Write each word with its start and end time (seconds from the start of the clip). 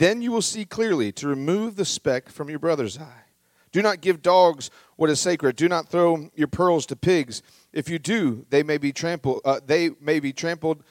then 0.00 0.20
you 0.20 0.32
will 0.32 0.42
see 0.42 0.64
clearly 0.64 1.12
to 1.12 1.28
remove 1.28 1.76
the 1.76 1.84
speck 1.84 2.28
from 2.28 2.50
your 2.50 2.58
brother's 2.58 2.98
eye. 2.98 3.24
Do 3.70 3.80
not 3.80 4.00
give 4.00 4.20
dogs 4.20 4.68
what 4.96 5.08
is 5.10 5.20
sacred. 5.20 5.54
Do 5.54 5.68
not 5.68 5.88
throw 5.88 6.28
your 6.34 6.48
pearls 6.48 6.86
to 6.86 6.96
pigs. 6.96 7.40
If 7.72 7.88
you 7.88 8.00
do, 8.00 8.44
they 8.50 8.64
may 8.64 8.78
be 8.78 8.92
trampled. 8.92 9.42
Uh, 9.44 9.60
they 9.64 9.90
may 10.00 10.18
be 10.18 10.32
trampled 10.32 10.82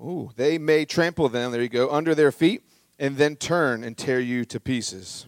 Ooh, 0.00 0.30
they 0.36 0.58
may 0.58 0.84
trample 0.84 1.28
them, 1.28 1.50
there 1.50 1.60
you 1.60 1.68
go, 1.68 1.90
under 1.90 2.14
their 2.14 2.30
feet, 2.30 2.62
and 2.98 3.16
then 3.16 3.34
turn 3.34 3.82
and 3.82 3.96
tear 3.96 4.20
you 4.20 4.44
to 4.44 4.60
pieces. 4.60 5.26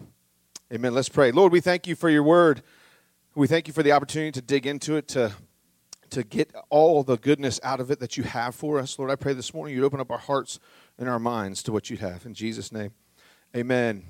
Amen. 0.72 0.94
Let's 0.94 1.08
pray. 1.08 1.32
Lord, 1.32 1.50
we 1.50 1.60
thank 1.60 1.88
you 1.88 1.96
for 1.96 2.08
your 2.08 2.22
word. 2.22 2.62
We 3.34 3.48
thank 3.48 3.66
you 3.66 3.74
for 3.74 3.82
the 3.82 3.92
opportunity 3.92 4.30
to 4.32 4.42
dig 4.42 4.66
into 4.66 4.94
it, 4.94 5.08
to, 5.08 5.32
to 6.10 6.22
get 6.22 6.54
all 6.68 7.02
the 7.02 7.16
goodness 7.16 7.58
out 7.64 7.80
of 7.80 7.90
it 7.90 7.98
that 7.98 8.16
you 8.16 8.22
have 8.22 8.54
for 8.54 8.78
us. 8.78 8.96
Lord, 8.96 9.10
I 9.10 9.16
pray 9.16 9.32
this 9.32 9.52
morning 9.52 9.74
you'd 9.74 9.84
open 9.84 10.00
up 10.00 10.10
our 10.12 10.18
hearts 10.18 10.60
and 10.98 11.08
our 11.08 11.18
minds 11.18 11.64
to 11.64 11.72
what 11.72 11.90
you 11.90 11.96
have. 11.96 12.24
In 12.24 12.34
Jesus' 12.34 12.70
name, 12.70 12.92
amen. 13.56 14.04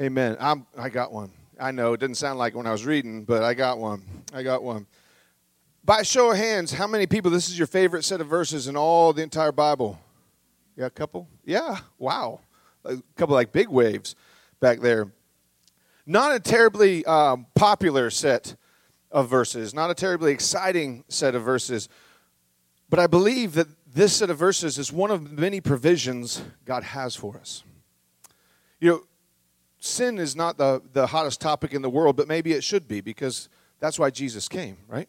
Amen. 0.00 0.36
I'm, 0.40 0.66
I 0.76 0.88
got 0.88 1.12
one. 1.12 1.30
I 1.58 1.70
know 1.70 1.92
it 1.92 2.00
didn't 2.00 2.16
sound 2.16 2.38
like 2.38 2.54
when 2.54 2.66
I 2.66 2.72
was 2.72 2.84
reading, 2.84 3.24
but 3.24 3.42
I 3.42 3.54
got 3.54 3.78
one. 3.78 4.02
I 4.32 4.42
got 4.42 4.62
one. 4.62 4.86
By 5.84 6.02
show 6.02 6.30
of 6.30 6.36
hands, 6.36 6.72
how 6.72 6.86
many 6.86 7.06
people 7.06 7.30
this 7.30 7.48
is 7.48 7.58
your 7.58 7.66
favorite 7.66 8.04
set 8.04 8.20
of 8.20 8.26
verses 8.26 8.66
in 8.66 8.76
all 8.76 9.12
the 9.12 9.22
entire 9.22 9.52
Bible? 9.52 10.00
Yeah, 10.76 10.86
a 10.86 10.90
couple? 10.90 11.28
Yeah, 11.44 11.78
wow. 11.98 12.40
A 12.84 12.96
couple 13.16 13.34
like 13.34 13.52
big 13.52 13.68
waves 13.68 14.16
back 14.60 14.80
there. 14.80 15.12
Not 16.06 16.34
a 16.34 16.40
terribly 16.40 17.04
um, 17.04 17.46
popular 17.54 18.10
set 18.10 18.56
of 19.10 19.28
verses, 19.28 19.72
not 19.72 19.90
a 19.90 19.94
terribly 19.94 20.32
exciting 20.32 21.04
set 21.08 21.34
of 21.34 21.42
verses, 21.42 21.88
but 22.90 22.98
I 22.98 23.06
believe 23.06 23.54
that 23.54 23.68
this 23.86 24.14
set 24.16 24.28
of 24.28 24.38
verses 24.38 24.76
is 24.76 24.92
one 24.92 25.10
of 25.10 25.30
many 25.30 25.60
provisions 25.60 26.42
God 26.64 26.82
has 26.82 27.14
for 27.14 27.36
us. 27.36 27.62
You 28.80 28.90
know, 28.90 29.02
sin 29.78 30.18
is 30.18 30.34
not 30.34 30.58
the, 30.58 30.82
the 30.92 31.06
hottest 31.06 31.40
topic 31.40 31.72
in 31.72 31.82
the 31.82 31.90
world, 31.90 32.16
but 32.16 32.28
maybe 32.28 32.52
it 32.52 32.64
should 32.64 32.88
be 32.88 33.00
because 33.00 33.48
that's 33.80 33.98
why 33.98 34.10
Jesus 34.10 34.48
came, 34.48 34.78
right? 34.88 35.08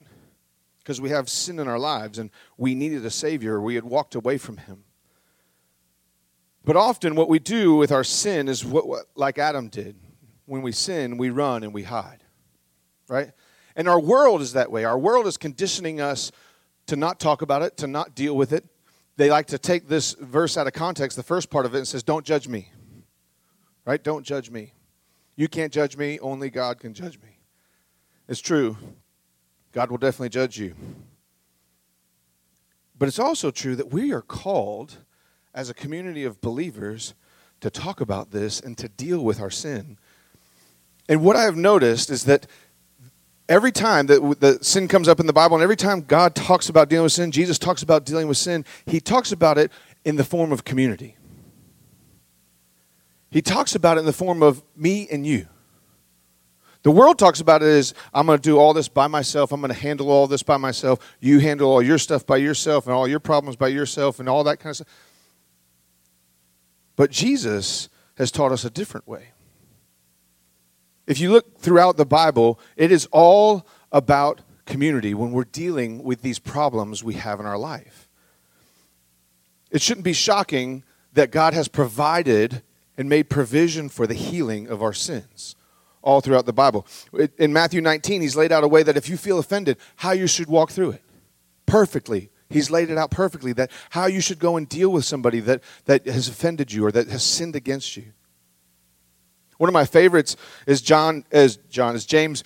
because 0.85 1.01
we 1.01 1.09
have 1.09 1.27
sin 1.27 1.57
in 1.57 1.67
our 1.67 1.79
lives 1.79 2.19
and 2.19 2.29
we 2.57 2.75
needed 2.75 3.03
a 3.03 3.09
Savior. 3.09 3.59
We 3.59 3.73
had 3.73 3.83
walked 3.83 4.13
away 4.13 4.37
from 4.37 4.57
Him. 4.57 4.83
But 6.63 6.75
often, 6.75 7.15
what 7.15 7.27
we 7.27 7.39
do 7.39 7.75
with 7.75 7.91
our 7.91 8.03
sin 8.03 8.47
is 8.47 8.63
what, 8.63 8.87
what, 8.87 9.05
like 9.15 9.39
Adam 9.39 9.67
did. 9.67 9.95
When 10.45 10.61
we 10.61 10.71
sin, 10.71 11.17
we 11.17 11.31
run 11.31 11.63
and 11.63 11.73
we 11.73 11.81
hide, 11.81 12.23
right? 13.07 13.31
And 13.75 13.89
our 13.89 13.99
world 13.99 14.41
is 14.41 14.53
that 14.53 14.71
way. 14.71 14.83
Our 14.83 14.97
world 14.97 15.25
is 15.25 15.37
conditioning 15.37 15.99
us 15.99 16.31
to 16.85 16.95
not 16.95 17.19
talk 17.19 17.41
about 17.41 17.63
it, 17.63 17.77
to 17.77 17.87
not 17.87 18.13
deal 18.13 18.37
with 18.37 18.53
it. 18.53 18.63
They 19.17 19.31
like 19.31 19.47
to 19.47 19.57
take 19.57 19.87
this 19.87 20.13
verse 20.13 20.55
out 20.55 20.67
of 20.67 20.73
context, 20.73 21.17
the 21.17 21.23
first 21.23 21.49
part 21.49 21.65
of 21.65 21.73
it, 21.73 21.79
and 21.79 21.87
says, 21.87 22.03
Don't 22.03 22.25
judge 22.25 22.47
me, 22.47 22.69
right? 23.85 24.03
Don't 24.03 24.25
judge 24.25 24.49
me. 24.49 24.73
You 25.35 25.47
can't 25.47 25.71
judge 25.71 25.97
me, 25.97 26.19
only 26.19 26.49
God 26.49 26.79
can 26.79 26.93
judge 26.93 27.19
me. 27.21 27.39
It's 28.27 28.39
true. 28.39 28.77
God 29.71 29.91
will 29.91 29.97
definitely 29.97 30.29
judge 30.29 30.57
you. 30.57 30.75
But 32.97 33.07
it's 33.07 33.19
also 33.19 33.51
true 33.51 33.75
that 33.75 33.91
we 33.91 34.13
are 34.13 34.21
called 34.21 34.97
as 35.53 35.69
a 35.69 35.73
community 35.73 36.23
of 36.23 36.41
believers 36.41 37.13
to 37.61 37.69
talk 37.69 38.01
about 38.01 38.31
this 38.31 38.59
and 38.59 38.77
to 38.77 38.87
deal 38.87 39.23
with 39.23 39.41
our 39.41 39.49
sin. 39.49 39.97
And 41.07 41.21
what 41.23 41.35
I 41.35 41.43
have 41.43 41.57
noticed 41.57 42.09
is 42.09 42.23
that 42.25 42.47
every 43.47 43.71
time 43.71 44.07
that 44.07 44.39
the 44.39 44.59
sin 44.61 44.87
comes 44.87 45.07
up 45.07 45.19
in 45.19 45.27
the 45.27 45.33
Bible, 45.33 45.55
and 45.55 45.63
every 45.63 45.75
time 45.75 46.01
God 46.01 46.35
talks 46.35 46.69
about 46.69 46.89
dealing 46.89 47.03
with 47.03 47.11
sin, 47.11 47.31
Jesus 47.31 47.59
talks 47.59 47.83
about 47.83 48.05
dealing 48.05 48.27
with 48.27 48.37
sin, 48.37 48.65
he 48.85 48.99
talks 48.99 49.31
about 49.31 49.57
it 49.57 49.71
in 50.03 50.15
the 50.15 50.23
form 50.23 50.51
of 50.51 50.63
community. 50.63 51.17
He 53.35 53.41
talks 53.41 53.75
about 53.75 53.97
it 53.97 53.99
in 53.99 54.05
the 54.05 54.13
form 54.13 54.41
of 54.41 54.63
me 54.77 55.09
and 55.11 55.27
you. 55.27 55.45
The 56.83 56.91
world 56.91 57.19
talks 57.19 57.41
about 57.41 57.61
it 57.61 57.67
as 57.67 57.93
I'm 58.13 58.27
going 58.27 58.37
to 58.37 58.41
do 58.41 58.57
all 58.57 58.73
this 58.73 58.87
by 58.87 59.07
myself. 59.07 59.51
I'm 59.51 59.59
going 59.59 59.73
to 59.73 59.77
handle 59.77 60.09
all 60.09 60.25
this 60.25 60.41
by 60.41 60.55
myself. 60.55 60.99
You 61.19 61.39
handle 61.39 61.69
all 61.69 61.81
your 61.81 61.97
stuff 61.97 62.25
by 62.25 62.37
yourself 62.37 62.85
and 62.85 62.95
all 62.95 63.09
your 63.09 63.19
problems 63.19 63.57
by 63.57 63.67
yourself 63.67 64.21
and 64.21 64.29
all 64.29 64.45
that 64.45 64.61
kind 64.61 64.69
of 64.69 64.75
stuff. 64.77 64.87
But 66.95 67.11
Jesus 67.11 67.89
has 68.17 68.31
taught 68.31 68.53
us 68.53 68.63
a 68.63 68.69
different 68.69 69.05
way. 69.05 69.31
If 71.05 71.19
you 71.19 71.29
look 71.33 71.59
throughout 71.59 71.97
the 71.97 72.05
Bible, 72.05 72.57
it 72.77 72.89
is 72.89 73.05
all 73.11 73.67
about 73.91 74.39
community 74.65 75.13
when 75.13 75.33
we're 75.33 75.43
dealing 75.43 76.05
with 76.05 76.21
these 76.21 76.39
problems 76.39 77.03
we 77.03 77.15
have 77.15 77.41
in 77.41 77.45
our 77.45 77.57
life. 77.57 78.07
It 79.71 79.81
shouldn't 79.81 80.05
be 80.05 80.13
shocking 80.13 80.85
that 81.11 81.31
God 81.31 81.53
has 81.53 81.67
provided 81.67 82.61
and 82.97 83.09
made 83.09 83.29
provision 83.29 83.89
for 83.89 84.07
the 84.07 84.13
healing 84.13 84.67
of 84.67 84.81
our 84.81 84.93
sins 84.93 85.55
all 86.01 86.21
throughout 86.21 86.45
the 86.45 86.53
Bible. 86.53 86.85
In 87.37 87.51
Matthew 87.51 87.81
19, 87.81 88.21
he's 88.21 88.35
laid 88.35 88.51
out 88.51 88.63
a 88.63 88.67
way 88.67 88.83
that 88.83 88.95
if 88.95 89.09
you 89.09 89.17
feel 89.17 89.39
offended, 89.39 89.77
how 89.97 90.11
you 90.11 90.27
should 90.27 90.47
walk 90.47 90.71
through 90.71 90.91
it 90.91 91.01
perfectly. 91.65 92.29
He's 92.49 92.69
laid 92.69 92.89
it 92.89 92.97
out 92.97 93.11
perfectly 93.11 93.53
that 93.53 93.71
how 93.89 94.05
you 94.05 94.21
should 94.21 94.39
go 94.39 94.55
and 94.55 94.69
deal 94.69 94.91
with 94.91 95.03
somebody 95.03 95.39
that, 95.41 95.61
that 95.85 96.05
has 96.05 96.27
offended 96.27 96.71
you 96.71 96.85
or 96.85 96.91
that 96.91 97.07
has 97.07 97.23
sinned 97.23 97.55
against 97.55 97.97
you. 97.97 98.13
One 99.57 99.67
of 99.67 99.73
my 99.73 99.85
favorites 99.85 100.35
is 100.67 100.81
John 100.81 101.25
as 101.31 101.57
John 101.69 101.95
is 101.95 102.05
James 102.05 102.43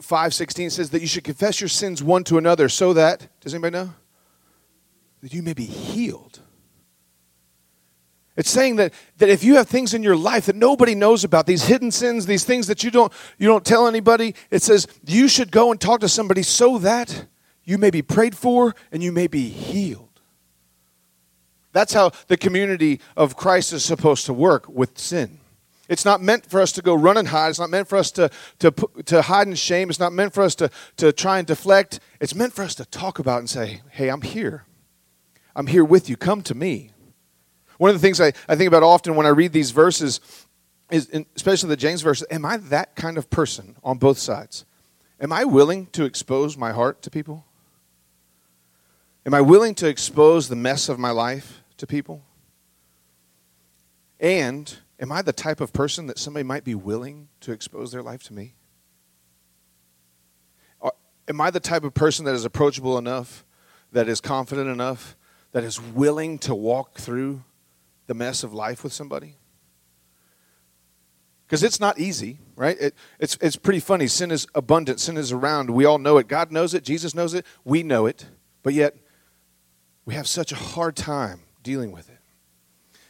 5:16 0.00 0.70
says 0.72 0.90
that 0.90 1.00
you 1.00 1.06
should 1.06 1.24
confess 1.24 1.60
your 1.60 1.68
sins 1.68 2.02
one 2.02 2.24
to 2.24 2.38
another 2.38 2.68
so 2.68 2.92
that 2.94 3.28
does 3.40 3.54
anybody 3.54 3.72
know 3.76 3.94
that 5.22 5.32
you 5.32 5.42
may 5.42 5.52
be 5.52 5.64
healed. 5.64 6.40
It's 8.36 8.50
saying 8.50 8.76
that, 8.76 8.92
that 9.16 9.30
if 9.30 9.42
you 9.42 9.56
have 9.56 9.66
things 9.66 9.94
in 9.94 10.02
your 10.02 10.16
life 10.16 10.46
that 10.46 10.56
nobody 10.56 10.94
knows 10.94 11.24
about, 11.24 11.46
these 11.46 11.64
hidden 11.64 11.90
sins, 11.90 12.26
these 12.26 12.44
things 12.44 12.66
that 12.66 12.84
you 12.84 12.90
don't, 12.90 13.12
you 13.38 13.48
don't 13.48 13.64
tell 13.64 13.86
anybody, 13.86 14.34
it 14.50 14.62
says 14.62 14.86
you 15.06 15.26
should 15.26 15.50
go 15.50 15.70
and 15.70 15.80
talk 15.80 16.00
to 16.00 16.08
somebody 16.08 16.42
so 16.42 16.78
that 16.78 17.26
you 17.64 17.78
may 17.78 17.90
be 17.90 18.02
prayed 18.02 18.36
for 18.36 18.74
and 18.92 19.02
you 19.02 19.10
may 19.10 19.26
be 19.26 19.48
healed. 19.48 20.20
That's 21.72 21.94
how 21.94 22.12
the 22.28 22.36
community 22.36 23.00
of 23.16 23.36
Christ 23.36 23.72
is 23.72 23.84
supposed 23.84 24.26
to 24.26 24.32
work 24.32 24.68
with 24.68 24.98
sin. 24.98 25.40
It's 25.88 26.04
not 26.04 26.20
meant 26.20 26.46
for 26.46 26.60
us 26.60 26.72
to 26.72 26.82
go 26.82 26.94
run 26.94 27.16
and 27.16 27.28
hide. 27.28 27.50
It's 27.50 27.58
not 27.58 27.70
meant 27.70 27.88
for 27.88 27.96
us 27.96 28.10
to, 28.12 28.30
to, 28.58 28.72
to 29.04 29.22
hide 29.22 29.46
in 29.46 29.54
shame. 29.54 29.88
It's 29.88 30.00
not 30.00 30.12
meant 30.12 30.34
for 30.34 30.42
us 30.42 30.54
to, 30.56 30.70
to 30.96 31.12
try 31.12 31.38
and 31.38 31.46
deflect. 31.46 32.00
It's 32.20 32.34
meant 32.34 32.52
for 32.52 32.62
us 32.62 32.74
to 32.76 32.84
talk 32.86 33.18
about 33.18 33.38
and 33.38 33.48
say, 33.48 33.82
hey, 33.90 34.08
I'm 34.08 34.22
here. 34.22 34.64
I'm 35.54 35.68
here 35.68 35.84
with 35.84 36.10
you. 36.10 36.16
Come 36.16 36.42
to 36.42 36.54
me. 36.54 36.90
One 37.78 37.90
of 37.90 37.96
the 37.96 38.00
things 38.00 38.20
I, 38.20 38.32
I 38.48 38.56
think 38.56 38.68
about 38.68 38.82
often 38.82 39.16
when 39.16 39.26
I 39.26 39.30
read 39.30 39.52
these 39.52 39.70
verses 39.70 40.20
is, 40.90 41.08
especially 41.34 41.68
the 41.68 41.76
James 41.76 42.02
verse, 42.02 42.24
am 42.30 42.44
I 42.44 42.56
that 42.56 42.96
kind 42.96 43.18
of 43.18 43.28
person 43.30 43.76
on 43.82 43.98
both 43.98 44.18
sides? 44.18 44.64
Am 45.20 45.32
I 45.32 45.44
willing 45.44 45.86
to 45.86 46.04
expose 46.04 46.56
my 46.56 46.72
heart 46.72 47.02
to 47.02 47.10
people? 47.10 47.44
Am 49.24 49.34
I 49.34 49.40
willing 49.40 49.74
to 49.76 49.88
expose 49.88 50.48
the 50.48 50.56
mess 50.56 50.88
of 50.88 50.98
my 50.98 51.10
life 51.10 51.62
to 51.78 51.86
people? 51.86 52.22
And 54.20 54.74
am 55.00 55.10
I 55.10 55.22
the 55.22 55.32
type 55.32 55.60
of 55.60 55.72
person 55.72 56.06
that 56.06 56.18
somebody 56.18 56.44
might 56.44 56.64
be 56.64 56.74
willing 56.74 57.28
to 57.40 57.52
expose 57.52 57.92
their 57.92 58.02
life 58.02 58.22
to 58.24 58.34
me? 58.34 58.54
Am 61.28 61.40
I 61.40 61.50
the 61.50 61.60
type 61.60 61.82
of 61.82 61.92
person 61.92 62.24
that 62.26 62.34
is 62.34 62.44
approachable 62.44 62.98
enough, 62.98 63.44
that 63.90 64.08
is 64.08 64.20
confident 64.20 64.68
enough, 64.68 65.16
that 65.52 65.64
is 65.64 65.80
willing 65.80 66.38
to 66.40 66.54
walk 66.54 66.98
through 66.98 67.42
the 68.06 68.14
mess 68.14 68.42
of 68.42 68.52
life 68.52 68.82
with 68.84 68.92
somebody? 68.92 69.36
Because 71.46 71.62
it's 71.62 71.78
not 71.78 71.98
easy, 71.98 72.40
right? 72.56 72.76
It, 72.80 72.94
it's, 73.20 73.38
it's 73.40 73.56
pretty 73.56 73.78
funny. 73.78 74.08
Sin 74.08 74.32
is 74.32 74.48
abundant, 74.54 74.98
sin 74.98 75.16
is 75.16 75.30
around. 75.30 75.70
We 75.70 75.84
all 75.84 75.98
know 75.98 76.18
it. 76.18 76.26
God 76.26 76.50
knows 76.50 76.74
it, 76.74 76.82
Jesus 76.82 77.14
knows 77.14 77.34
it, 77.34 77.46
we 77.64 77.82
know 77.82 78.06
it. 78.06 78.26
But 78.62 78.74
yet, 78.74 78.96
we 80.04 80.14
have 80.14 80.26
such 80.26 80.50
a 80.50 80.56
hard 80.56 80.96
time 80.96 81.42
dealing 81.62 81.92
with 81.92 82.08
it. 82.08 82.18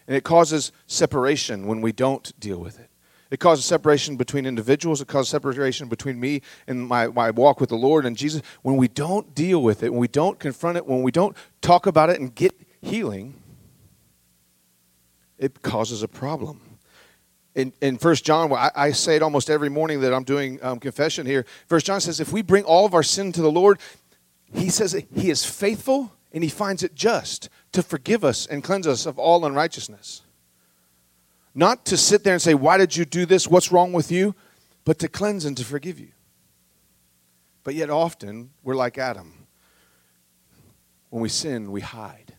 And 0.07 0.17
it 0.17 0.23
causes 0.23 0.71
separation 0.87 1.67
when 1.67 1.81
we 1.81 1.93
don't 1.93 2.39
deal 2.39 2.59
with 2.59 2.79
it. 2.79 2.91
It 3.31 3.41
causes 3.41 3.65
separation 3.65 4.17
between 4.17 4.47
individuals. 4.47 5.01
It 5.01 5.09
causes 5.09 5.31
separation 5.31 5.89
between 5.89 6.21
me 6.21 6.43
and 6.67 6.87
my, 6.87 7.09
my 7.09 7.31
walk 7.31 7.61
with 7.61 7.71
the 7.71 7.77
Lord 7.77 8.07
and 8.07 8.17
Jesus. 8.17 8.41
When 8.63 8.77
we 8.77 8.87
don't 8.87 9.35
deal 9.35 9.63
with 9.63 9.83
it, 9.83 9.91
when 9.91 10.01
we 10.01 10.09
don't 10.09 10.39
confront 10.39 10.77
it, 10.77 10.87
when 10.87 11.03
we 11.03 11.11
don't 11.11 11.37
talk 11.61 11.87
about 11.87 12.09
it 12.09 12.21
and 12.21 12.35
get 12.35 12.55
healing, 12.83 13.43
it 15.39 15.63
causes 15.63 16.03
a 16.03 16.09
problem. 16.09 16.61
in, 17.55 17.73
in 17.81 17.97
1 17.97 18.15
John, 18.17 18.53
I, 18.53 18.71
I 18.75 18.91
say 18.93 19.17
it 19.17 19.23
almost 19.23 19.51
every 19.51 19.71
morning 19.71 20.01
that 20.01 20.13
I'm 20.13 20.25
doing 20.25 20.59
um, 20.63 20.79
confession 20.79 21.27
here. 21.27 21.47
1 21.69 21.81
John 21.81 22.01
says, 22.01 22.21
if 22.21 22.33
we 22.33 22.43
bring 22.43 22.65
all 22.65 22.85
of 22.85 22.95
our 22.95 23.03
sin 23.03 23.33
to 23.33 23.43
the 23.43 23.51
Lord, 23.51 23.79
he 24.55 24.69
says 24.69 24.93
he 25.15 25.31
is 25.31 25.45
faithful 25.45 26.13
and 26.33 26.45
he 26.45 26.51
finds 26.51 26.83
it 26.83 26.95
just 26.95 27.49
to 27.73 27.83
forgive 27.83 28.25
us 28.25 28.47
and 28.47 28.63
cleanse 28.63 28.87
us 28.87 29.07
of 29.07 29.19
all 29.19 29.45
unrighteousness. 29.45 30.23
Not 31.55 31.87
to 31.87 31.97
sit 31.97 32.23
there 32.23 32.35
and 32.35 32.43
say, 32.43 32.53
Why 32.53 32.77
did 32.77 32.95
you 32.95 33.07
do 33.07 33.25
this? 33.25 33.49
What's 33.49 33.73
wrong 33.73 33.95
with 33.95 34.13
you? 34.13 34.35
But 34.85 34.99
to 34.99 35.09
cleanse 35.09 35.47
and 35.47 35.57
to 35.57 35.65
forgive 35.65 35.99
you. 35.99 36.11
But 37.65 37.75
yet, 37.75 37.89
often, 37.89 38.51
we're 38.63 38.77
like 38.77 38.99
Adam. 38.99 39.33
When 41.09 41.23
we 41.23 41.31
sin, 41.31 41.73
we 41.73 41.81
hide. 41.81 42.36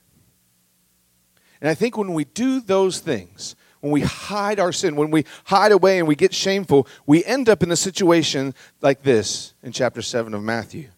And 1.62 1.70
I 1.70 1.74
think 1.74 1.98
when 1.98 2.14
we 2.14 2.26
do 2.26 2.62
those 2.62 3.00
things, 3.00 3.56
when 3.80 3.92
we 3.92 4.02
hide 4.02 4.60
our 4.60 4.72
sin, 4.72 4.96
when 4.96 5.12
we 5.12 5.26
hide 5.46 5.72
away 5.72 6.00
and 6.00 6.08
we 6.08 6.16
get 6.16 6.34
shameful, 6.34 6.88
we 7.06 7.24
end 7.26 7.48
up 7.50 7.64
in 7.64 7.72
a 7.72 7.76
situation 7.76 8.54
like 8.82 9.04
this 9.04 9.54
in 9.64 9.72
chapter 9.72 10.02
7 10.02 10.34
of 10.34 10.44
Matthew. 10.44 10.90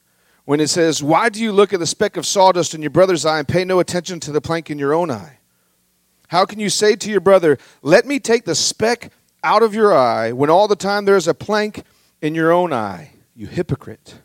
When 0.45 0.59
it 0.59 0.69
says, 0.69 1.03
Why 1.03 1.29
do 1.29 1.41
you 1.41 1.51
look 1.51 1.73
at 1.73 1.79
the 1.79 1.85
speck 1.85 2.17
of 2.17 2.25
sawdust 2.25 2.73
in 2.73 2.81
your 2.81 2.89
brother's 2.89 3.25
eye 3.25 3.39
and 3.39 3.47
pay 3.47 3.63
no 3.63 3.79
attention 3.79 4.19
to 4.21 4.31
the 4.31 4.41
plank 4.41 4.69
in 4.69 4.79
your 4.79 4.93
own 4.93 5.11
eye? 5.11 5.39
How 6.29 6.45
can 6.45 6.59
you 6.59 6.69
say 6.69 6.95
to 6.95 7.11
your 7.11 7.21
brother, 7.21 7.57
Let 7.81 8.05
me 8.05 8.19
take 8.19 8.45
the 8.45 8.55
speck 8.55 9.11
out 9.43 9.63
of 9.63 9.73
your 9.73 9.95
eye, 9.95 10.31
when 10.31 10.49
all 10.49 10.67
the 10.67 10.75
time 10.75 11.05
there 11.05 11.15
is 11.15 11.27
a 11.27 11.33
plank 11.33 11.83
in 12.21 12.35
your 12.35 12.51
own 12.51 12.73
eye? 12.73 13.11
You 13.35 13.47
hypocrite. 13.47 14.15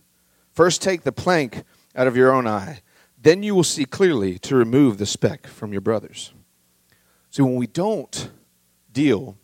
First 0.53 0.83
take 0.83 1.03
the 1.03 1.13
plank 1.13 1.65
out 1.95 2.07
of 2.07 2.17
your 2.17 2.33
own 2.33 2.47
eye, 2.47 2.81
then 3.25 3.43
you 3.43 3.55
will 3.55 3.65
see 3.65 3.87
clearly 3.87 4.38
to 4.38 4.55
remove 4.55 4.99
the 4.99 5.06
speck 5.06 5.47
from 5.47 5.73
your 5.73 5.81
brother's. 5.81 6.32
See, 7.31 7.43
when 7.43 7.56
we 7.56 7.67
don't 7.67 8.31
deal 8.93 9.37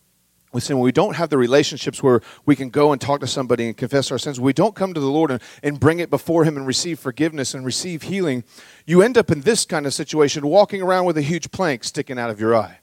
with 0.52 0.64
sin, 0.64 0.76
when 0.76 0.84
we 0.84 0.92
don't 0.92 1.16
have 1.16 1.30
the 1.30 1.38
relationships 1.38 2.02
where 2.02 2.20
we 2.44 2.54
can 2.54 2.68
go 2.68 2.92
and 2.92 3.00
talk 3.00 3.20
to 3.20 3.26
somebody 3.26 3.66
and 3.66 3.76
confess 3.76 4.12
our 4.12 4.18
sins, 4.18 4.38
we 4.38 4.52
don't 4.52 4.74
come 4.74 4.92
to 4.92 5.00
the 5.00 5.10
Lord 5.10 5.30
and, 5.30 5.42
and 5.62 5.80
bring 5.80 5.98
it 5.98 6.10
before 6.10 6.44
Him 6.44 6.58
and 6.58 6.66
receive 6.66 6.98
forgiveness 6.98 7.54
and 7.54 7.64
receive 7.64 8.02
healing, 8.02 8.44
you 8.86 9.00
end 9.00 9.16
up 9.16 9.30
in 9.30 9.40
this 9.40 9.64
kind 9.64 9.86
of 9.86 9.94
situation 9.94 10.46
walking 10.46 10.82
around 10.82 11.06
with 11.06 11.16
a 11.16 11.22
huge 11.22 11.50
plank 11.50 11.82
sticking 11.82 12.18
out 12.18 12.28
of 12.28 12.38
your 12.38 12.54
eye. 12.54 12.80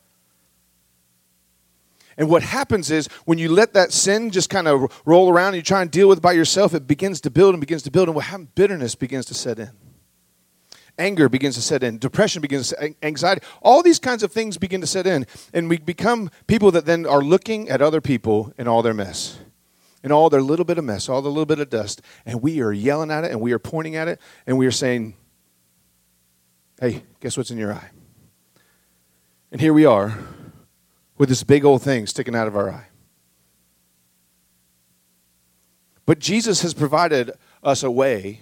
And 2.17 2.27
what 2.27 2.41
happens 2.41 2.89
is 2.89 3.05
when 3.25 3.37
you 3.37 3.49
let 3.49 3.73
that 3.73 3.91
sin 3.91 4.31
just 4.31 4.49
kind 4.49 4.67
of 4.67 4.91
roll 5.05 5.29
around 5.29 5.49
and 5.49 5.57
you 5.57 5.61
try 5.61 5.83
and 5.83 5.91
deal 5.91 6.09
with 6.09 6.17
it 6.17 6.21
by 6.21 6.31
yourself, 6.31 6.73
it 6.73 6.87
begins 6.87 7.21
to 7.21 7.29
build 7.29 7.53
and 7.53 7.61
begins 7.61 7.83
to 7.83 7.91
build. 7.91 8.07
And 8.07 8.15
what 8.15 8.25
happens? 8.25 8.49
Bitterness 8.55 8.95
begins 8.95 9.27
to 9.27 9.35
set 9.35 9.59
in 9.59 9.69
anger 10.97 11.29
begins 11.29 11.55
to 11.55 11.61
set 11.61 11.83
in, 11.83 11.97
depression 11.97 12.41
begins 12.41 12.69
to 12.69 12.95
anxiety. 13.03 13.45
All 13.61 13.83
these 13.83 13.99
kinds 13.99 14.23
of 14.23 14.31
things 14.31 14.57
begin 14.57 14.81
to 14.81 14.87
set 14.87 15.07
in, 15.07 15.25
and 15.53 15.69
we 15.69 15.77
become 15.77 16.29
people 16.47 16.71
that 16.71 16.85
then 16.85 17.05
are 17.05 17.21
looking 17.21 17.69
at 17.69 17.81
other 17.81 18.01
people 18.01 18.53
in 18.57 18.67
all 18.67 18.81
their 18.81 18.93
mess. 18.93 19.39
In 20.03 20.11
all 20.11 20.29
their 20.29 20.41
little 20.41 20.65
bit 20.65 20.77
of 20.77 20.85
mess, 20.85 21.09
all 21.09 21.21
the 21.21 21.29
little 21.29 21.45
bit 21.45 21.59
of 21.59 21.69
dust, 21.69 22.01
and 22.25 22.41
we 22.41 22.61
are 22.61 22.71
yelling 22.71 23.11
at 23.11 23.23
it 23.23 23.31
and 23.31 23.41
we 23.41 23.51
are 23.51 23.59
pointing 23.59 23.95
at 23.95 24.07
it 24.07 24.21
and 24.45 24.57
we 24.57 24.65
are 24.65 24.71
saying, 24.71 25.15
Hey, 26.79 27.03
guess 27.19 27.35
what's 27.35 27.49
in 27.49 27.57
your 27.57 27.73
eye? 27.73 27.89
And 29.51 29.59
here 29.59 29.73
we 29.73 29.85
are 29.85 30.17
with 31.17 31.29
this 31.29 31.43
big 31.43 31.65
old 31.65 31.81
thing 31.81 32.05
sticking 32.05 32.35
out 32.35 32.47
of 32.47 32.55
our 32.55 32.69
eye. 32.69 32.87
But 36.05 36.19
Jesus 36.19 36.61
has 36.61 36.73
provided 36.73 37.31
us 37.63 37.83
a 37.83 37.91
way 37.91 38.41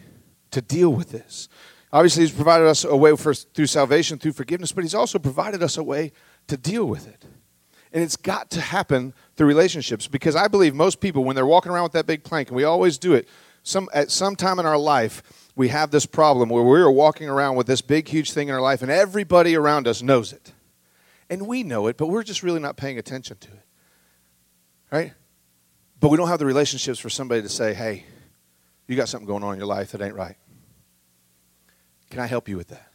to 0.51 0.61
deal 0.61 0.91
with 0.91 1.09
this. 1.09 1.49
Obviously, 1.95 2.23
He's 2.23 2.33
provided 2.33 2.67
us 2.67 2.83
a 2.83 2.93
way 2.93 3.15
for, 3.15 3.33
through 3.33 3.67
salvation, 3.67 4.17
through 4.17 4.33
forgiveness, 4.33 4.73
but 4.73 4.83
He's 4.83 4.93
also 4.93 5.17
provided 5.17 5.63
us 5.63 5.77
a 5.77 5.83
way 5.83 6.11
to 6.47 6.57
deal 6.57 6.83
with 6.83 7.07
it. 7.07 7.23
And 7.93 8.03
it's 8.03 8.17
got 8.17 8.49
to 8.49 8.59
happen 8.59 9.13
through 9.37 9.47
relationships 9.47 10.05
because 10.05 10.35
I 10.35 10.49
believe 10.49 10.75
most 10.75 10.99
people, 10.99 11.23
when 11.23 11.37
they're 11.37 11.45
walking 11.45 11.71
around 11.71 11.83
with 11.83 11.93
that 11.93 12.05
big 12.05 12.25
plank, 12.25 12.49
and 12.49 12.57
we 12.57 12.65
always 12.65 12.97
do 12.97 13.13
it, 13.13 13.29
some, 13.63 13.87
at 13.93 14.11
some 14.11 14.35
time 14.35 14.59
in 14.59 14.65
our 14.65 14.77
life, 14.77 15.23
we 15.55 15.69
have 15.69 15.91
this 15.91 16.05
problem 16.05 16.49
where 16.49 16.63
we're 16.63 16.91
walking 16.91 17.29
around 17.29 17.55
with 17.55 17.65
this 17.65 17.81
big, 17.81 18.09
huge 18.09 18.33
thing 18.33 18.49
in 18.49 18.53
our 18.53 18.59
life, 18.59 18.81
and 18.81 18.91
everybody 18.91 19.55
around 19.55 19.87
us 19.87 20.01
knows 20.01 20.33
it. 20.33 20.51
And 21.29 21.47
we 21.47 21.63
know 21.63 21.87
it, 21.87 21.95
but 21.95 22.07
we're 22.07 22.23
just 22.23 22.43
really 22.43 22.59
not 22.59 22.75
paying 22.75 22.97
attention 22.97 23.37
to 23.37 23.47
it. 23.47 23.65
Right? 24.91 25.13
But 26.01 26.09
we 26.09 26.17
don't 26.17 26.27
have 26.27 26.39
the 26.39 26.45
relationships 26.45 26.99
for 26.99 27.09
somebody 27.09 27.41
to 27.41 27.49
say, 27.49 27.73
hey, 27.73 28.03
you 28.85 28.97
got 28.97 29.07
something 29.07 29.25
going 29.25 29.43
on 29.43 29.53
in 29.53 29.59
your 29.59 29.67
life 29.67 29.93
that 29.93 30.01
ain't 30.01 30.15
right. 30.15 30.35
Can 32.09 32.19
I 32.19 32.27
help 32.27 32.47
you 32.47 32.57
with 32.57 32.67
that? 32.69 32.91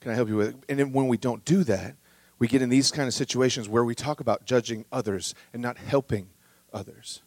Can 0.00 0.10
I 0.10 0.14
help 0.14 0.28
you 0.28 0.36
with 0.36 0.48
it? 0.48 0.56
And 0.68 0.78
then 0.78 0.92
when 0.92 1.08
we 1.08 1.16
don't 1.16 1.44
do 1.44 1.62
that, 1.64 1.96
we 2.38 2.48
get 2.48 2.62
in 2.62 2.70
these 2.70 2.90
kind 2.90 3.06
of 3.06 3.14
situations 3.14 3.68
where 3.68 3.84
we 3.84 3.94
talk 3.94 4.20
about 4.20 4.46
judging 4.46 4.86
others 4.90 5.34
and 5.52 5.60
not 5.60 5.76
helping 5.76 6.30
others. 6.72 7.20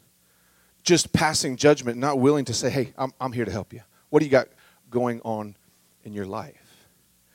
Just 0.84 1.14
passing 1.14 1.56
judgment, 1.56 1.98
not 1.98 2.20
willing 2.20 2.46
to 2.46 2.54
say, 2.54 2.70
hey, 2.70 2.94
I'm, 2.98 3.14
I'm 3.22 3.32
here 3.32 3.46
to 3.46 3.52
help 3.52 3.72
you. 3.72 3.82
What 4.10 4.20
do 4.20 4.26
you 4.26 4.32
got 4.32 4.48
going 4.90 5.22
on 5.22 5.56
in 6.04 6.14
your 6.14 6.26
life? 6.26 6.88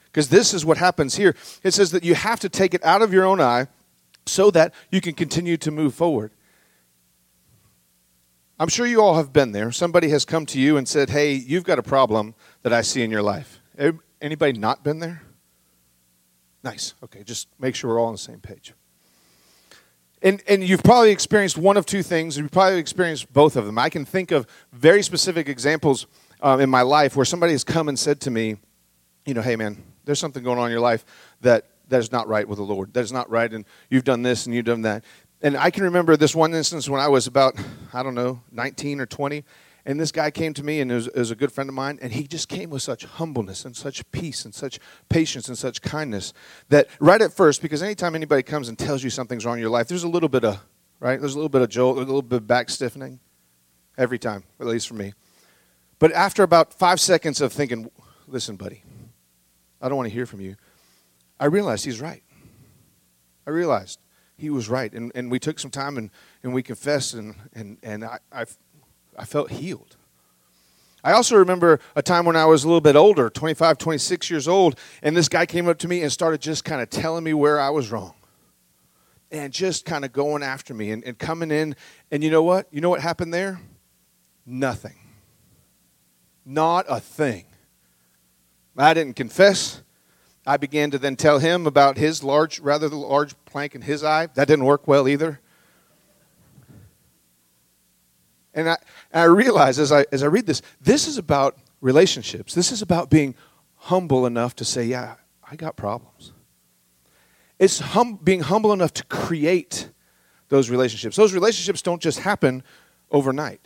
Because 0.06 0.28
this 0.28 0.52
is 0.52 0.64
what 0.64 0.76
happens 0.76 1.14
here. 1.14 1.36
It 1.62 1.72
says 1.72 1.92
that 1.92 2.02
you 2.02 2.14
have 2.14 2.40
to 2.40 2.48
take 2.48 2.74
it 2.74 2.84
out 2.84 3.00
of 3.00 3.12
your 3.12 3.24
own 3.24 3.40
eye 3.40 3.68
so 4.26 4.50
that 4.50 4.74
you 4.90 5.00
can 5.00 5.14
continue 5.14 5.56
to 5.58 5.70
move 5.70 5.94
forward. 5.94 6.32
I'm 8.60 8.68
sure 8.68 8.86
you 8.86 9.00
all 9.00 9.14
have 9.14 9.32
been 9.32 9.52
there. 9.52 9.70
Somebody 9.70 10.08
has 10.08 10.24
come 10.24 10.44
to 10.46 10.60
you 10.60 10.76
and 10.76 10.88
said, 10.88 11.10
Hey, 11.10 11.34
you've 11.34 11.64
got 11.64 11.78
a 11.78 11.82
problem 11.82 12.34
that 12.62 12.72
I 12.72 12.82
see 12.82 13.02
in 13.02 13.10
your 13.10 13.22
life. 13.22 13.60
Anybody 14.20 14.58
not 14.58 14.82
been 14.82 14.98
there? 14.98 15.22
Nice. 16.64 16.94
Okay, 17.04 17.22
just 17.22 17.46
make 17.60 17.76
sure 17.76 17.90
we're 17.90 18.00
all 18.00 18.08
on 18.08 18.14
the 18.14 18.18
same 18.18 18.40
page. 18.40 18.74
And, 20.20 20.42
and 20.48 20.64
you've 20.64 20.82
probably 20.82 21.12
experienced 21.12 21.56
one 21.56 21.76
of 21.76 21.86
two 21.86 22.02
things. 22.02 22.36
You've 22.36 22.50
probably 22.50 22.80
experienced 22.80 23.32
both 23.32 23.54
of 23.54 23.64
them. 23.64 23.78
I 23.78 23.88
can 23.88 24.04
think 24.04 24.32
of 24.32 24.48
very 24.72 25.04
specific 25.04 25.48
examples 25.48 26.08
um, 26.40 26.60
in 26.60 26.68
my 26.68 26.82
life 26.82 27.14
where 27.14 27.24
somebody 27.24 27.52
has 27.52 27.62
come 27.62 27.88
and 27.88 27.96
said 27.96 28.20
to 28.22 28.30
me, 28.30 28.56
you 29.24 29.34
know, 29.34 29.42
hey 29.42 29.54
man, 29.54 29.80
there's 30.04 30.18
something 30.18 30.42
going 30.42 30.58
on 30.58 30.66
in 30.66 30.72
your 30.72 30.80
life 30.80 31.04
that 31.42 31.66
that 31.88 32.00
is 32.00 32.10
not 32.12 32.28
right 32.28 32.46
with 32.46 32.58
the 32.58 32.64
Lord. 32.64 32.92
That 32.94 33.00
is 33.00 33.12
not 33.12 33.30
right, 33.30 33.50
and 33.50 33.64
you've 33.88 34.04
done 34.04 34.22
this 34.22 34.46
and 34.46 34.54
you've 34.54 34.64
done 34.64 34.82
that 34.82 35.04
and 35.42 35.56
I 35.56 35.70
can 35.70 35.84
remember 35.84 36.16
this 36.16 36.34
one 36.34 36.54
instance 36.54 36.88
when 36.88 37.00
I 37.00 37.08
was 37.08 37.26
about, 37.26 37.54
I 37.92 38.02
don't 38.02 38.14
know, 38.14 38.42
19 38.52 39.00
or 39.00 39.06
20. 39.06 39.44
And 39.86 39.98
this 39.98 40.12
guy 40.12 40.30
came 40.30 40.52
to 40.52 40.62
me, 40.62 40.80
and 40.80 40.90
was, 40.90 41.30
a 41.30 41.34
good 41.34 41.50
friend 41.50 41.70
of 41.70 41.74
mine, 41.74 41.98
and 42.02 42.12
he 42.12 42.26
just 42.26 42.48
came 42.48 42.68
with 42.68 42.82
such 42.82 43.06
humbleness 43.06 43.64
and 43.64 43.74
such 43.74 44.08
peace 44.10 44.44
and 44.44 44.54
such 44.54 44.78
patience 45.08 45.48
and 45.48 45.56
such 45.56 45.80
kindness 45.80 46.34
that 46.68 46.88
right 47.00 47.22
at 47.22 47.32
first, 47.32 47.62
because 47.62 47.82
anytime 47.82 48.14
anybody 48.14 48.42
comes 48.42 48.68
and 48.68 48.78
tells 48.78 49.02
you 49.02 49.08
something's 49.08 49.46
wrong 49.46 49.56
in 49.56 49.62
your 49.62 49.70
life, 49.70 49.88
there's 49.88 50.02
a 50.02 50.08
little 50.08 50.28
bit 50.28 50.44
of, 50.44 50.62
right? 51.00 51.18
There's 51.18 51.32
a 51.32 51.38
little 51.38 51.48
bit 51.48 51.62
of 51.62 51.70
jolt, 51.70 51.96
a 51.96 52.00
little 52.00 52.20
bit 52.20 52.36
of 52.36 52.46
back 52.46 52.68
stiffening 52.68 53.18
every 53.96 54.18
time, 54.18 54.44
at 54.60 54.66
least 54.66 54.88
for 54.88 54.94
me. 54.94 55.14
But 55.98 56.12
after 56.12 56.42
about 56.42 56.74
five 56.74 57.00
seconds 57.00 57.40
of 57.40 57.52
thinking, 57.54 57.90
listen, 58.26 58.56
buddy, 58.56 58.82
I 59.80 59.88
don't 59.88 59.96
want 59.96 60.08
to 60.08 60.14
hear 60.14 60.26
from 60.26 60.42
you, 60.42 60.56
I 61.40 61.46
realized 61.46 61.86
he's 61.86 62.00
right. 62.00 62.22
I 63.46 63.50
realized 63.50 64.00
he 64.38 64.50
was 64.50 64.68
right. 64.68 64.92
And, 64.92 65.12
and 65.14 65.30
we 65.30 65.38
took 65.38 65.58
some 65.58 65.70
time 65.70 65.98
and, 65.98 66.10
and 66.42 66.54
we 66.54 66.62
confessed, 66.62 67.12
and, 67.12 67.34
and, 67.52 67.76
and 67.82 68.04
I, 68.04 68.20
I, 68.32 68.46
I 69.18 69.24
felt 69.24 69.50
healed. 69.50 69.96
I 71.02 71.12
also 71.12 71.36
remember 71.36 71.80
a 71.94 72.02
time 72.02 72.24
when 72.24 72.36
I 72.36 72.44
was 72.44 72.64
a 72.64 72.68
little 72.68 72.80
bit 72.80 72.96
older, 72.96 73.30
25, 73.30 73.78
26 73.78 74.30
years 74.30 74.48
old, 74.48 74.78
and 75.02 75.16
this 75.16 75.28
guy 75.28 75.46
came 75.46 75.68
up 75.68 75.78
to 75.78 75.88
me 75.88 76.02
and 76.02 76.10
started 76.10 76.40
just 76.40 76.64
kind 76.64 76.80
of 76.80 76.88
telling 76.90 77.24
me 77.24 77.34
where 77.34 77.60
I 77.60 77.70
was 77.70 77.90
wrong. 77.90 78.14
And 79.30 79.52
just 79.52 79.84
kind 79.84 80.06
of 80.06 80.12
going 80.12 80.42
after 80.42 80.72
me 80.72 80.90
and, 80.90 81.04
and 81.04 81.18
coming 81.18 81.50
in. 81.50 81.76
And 82.10 82.24
you 82.24 82.30
know 82.30 82.42
what? 82.42 82.66
You 82.70 82.80
know 82.80 82.88
what 82.88 83.02
happened 83.02 83.34
there? 83.34 83.60
Nothing. 84.46 84.94
Not 86.46 86.86
a 86.88 86.98
thing. 86.98 87.44
I 88.76 88.94
didn't 88.94 89.16
confess. 89.16 89.82
I 90.48 90.56
began 90.56 90.90
to 90.92 90.98
then 90.98 91.14
tell 91.14 91.40
him 91.40 91.66
about 91.66 91.98
his 91.98 92.24
large, 92.24 92.58
rather 92.58 92.88
the 92.88 92.96
large 92.96 93.34
plank 93.44 93.74
in 93.74 93.82
his 93.82 94.02
eye. 94.02 94.28
That 94.34 94.48
didn't 94.48 94.64
work 94.64 94.88
well 94.88 95.06
either. 95.06 95.40
And 98.54 98.70
I, 98.70 98.76
and 99.12 99.20
I 99.20 99.24
realize 99.24 99.78
as 99.78 99.92
I, 99.92 100.06
as 100.10 100.22
I 100.22 100.26
read 100.26 100.46
this, 100.46 100.62
this 100.80 101.06
is 101.06 101.18
about 101.18 101.58
relationships. 101.82 102.54
This 102.54 102.72
is 102.72 102.80
about 102.80 103.10
being 103.10 103.34
humble 103.76 104.24
enough 104.24 104.56
to 104.56 104.64
say, 104.64 104.84
yeah, 104.84 105.16
I 105.48 105.54
got 105.54 105.76
problems. 105.76 106.32
It's 107.58 107.78
hum, 107.80 108.16
being 108.16 108.40
humble 108.40 108.72
enough 108.72 108.94
to 108.94 109.04
create 109.04 109.90
those 110.48 110.70
relationships. 110.70 111.14
Those 111.14 111.34
relationships 111.34 111.82
don't 111.82 112.00
just 112.00 112.20
happen 112.20 112.62
overnight. 113.10 113.60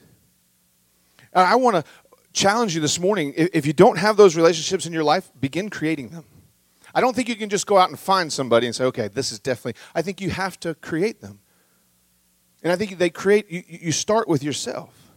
And 1.33 1.47
I 1.47 1.55
want 1.55 1.77
to 1.77 1.85
challenge 2.33 2.75
you 2.75 2.81
this 2.81 2.99
morning 2.99 3.35
if 3.37 3.67
you 3.67 3.73
don't 3.73 3.99
have 3.99 4.17
those 4.17 4.35
relationships 4.35 4.85
in 4.85 4.93
your 4.93 5.05
life, 5.05 5.31
begin 5.41 5.71
creating 5.71 6.09
them. 6.09 6.25
I 6.95 7.01
don't 7.01 7.15
think 7.17 7.29
you 7.29 7.37
can 7.37 7.49
just 7.49 7.67
go 7.67 7.79
out 7.79 7.89
and 7.89 7.99
find 7.99 8.33
somebody 8.33 8.67
and 8.67 8.75
say, 8.75 8.85
okay, 8.85 9.09
this 9.09 9.33
is 9.33 9.39
definitely. 9.39 9.81
I 9.95 10.03
think 10.03 10.21
you 10.21 10.31
have 10.31 10.59
to 10.61 10.75
create 10.75 11.21
them. 11.21 11.41
And 12.63 12.73
I 12.73 12.77
think 12.77 12.99
they 12.99 13.11
create, 13.11 13.51
you, 13.51 13.63
you 13.67 13.93
start 13.93 14.29
with 14.29 14.43
yourself. 14.43 15.13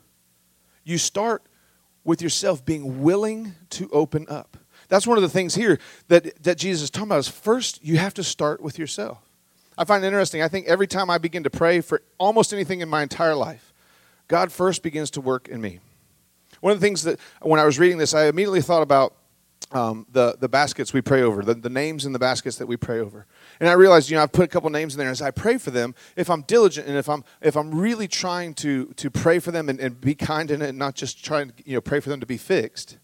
You 0.83 0.97
start 0.97 1.43
with 2.03 2.21
yourself 2.21 2.63
being 2.63 3.01
willing 3.03 3.55
to 3.71 3.89
open 3.89 4.25
up. 4.29 4.57
That's 4.87 5.07
one 5.07 5.17
of 5.17 5.23
the 5.23 5.29
things 5.29 5.55
here 5.55 5.79
that, 6.07 6.41
that 6.43 6.57
Jesus 6.57 6.83
is 6.83 6.89
talking 6.89 7.09
about 7.09 7.19
is 7.19 7.27
first, 7.27 7.83
you 7.83 7.97
have 7.97 8.13
to 8.15 8.23
start 8.23 8.61
with 8.61 8.77
yourself. 8.77 9.19
I 9.77 9.83
find 9.83 10.03
it 10.03 10.07
interesting. 10.07 10.41
I 10.41 10.47
think 10.47 10.67
every 10.67 10.87
time 10.87 11.09
I 11.09 11.17
begin 11.17 11.43
to 11.43 11.49
pray 11.49 11.81
for 11.81 12.01
almost 12.17 12.53
anything 12.53 12.81
in 12.81 12.89
my 12.89 13.01
entire 13.03 13.35
life, 13.35 13.73
God 14.27 14.51
first 14.51 14.83
begins 14.83 15.11
to 15.11 15.21
work 15.21 15.47
in 15.47 15.59
me. 15.59 15.79
One 16.61 16.71
of 16.71 16.79
the 16.79 16.85
things 16.85 17.03
that, 17.03 17.19
when 17.41 17.59
I 17.59 17.65
was 17.65 17.77
reading 17.77 17.97
this, 17.97 18.13
I 18.13 18.25
immediately 18.25 18.61
thought 18.61 18.81
about 18.81 19.15
um, 19.71 20.05
the, 20.11 20.37
the 20.39 20.47
baskets 20.47 20.93
we 20.93 21.01
pray 21.01 21.21
over, 21.21 21.41
the, 21.41 21.53
the 21.53 21.69
names 21.69 22.05
in 22.05 22.13
the 22.13 22.19
baskets 22.19 22.57
that 22.57 22.67
we 22.67 22.77
pray 22.77 22.99
over. 22.99 23.25
And 23.59 23.67
I 23.67 23.73
realized, 23.73 24.09
you 24.09 24.15
know, 24.15 24.23
I've 24.23 24.31
put 24.31 24.45
a 24.45 24.47
couple 24.47 24.69
names 24.69 24.93
in 24.93 24.99
there. 24.99 25.09
As 25.09 25.21
I 25.21 25.31
pray 25.31 25.57
for 25.57 25.71
them, 25.71 25.95
if 26.15 26.29
I'm 26.29 26.43
diligent 26.43 26.87
and 26.87 26.97
if 26.97 27.09
I'm, 27.09 27.23
if 27.41 27.57
I'm 27.57 27.73
really 27.73 28.07
trying 28.07 28.53
to, 28.55 28.85
to 28.93 29.09
pray 29.09 29.39
for 29.39 29.51
them 29.51 29.69
and, 29.69 29.79
and 29.79 29.99
be 29.99 30.15
kind 30.15 30.51
in 30.51 30.61
it 30.61 30.69
and 30.69 30.77
not 30.77 30.95
just 30.95 31.23
trying 31.23 31.49
to, 31.49 31.53
you 31.65 31.75
know, 31.75 31.81
pray 31.81 31.99
for 31.99 32.09
them 32.09 32.19
to 32.19 32.25
be 32.25 32.37
fixed, 32.37 32.97